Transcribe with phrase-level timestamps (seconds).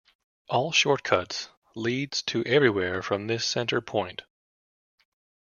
[0.49, 4.23] All short-cuts leads to everywhere from this center point.